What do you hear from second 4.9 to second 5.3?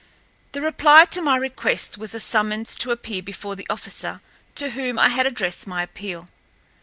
I had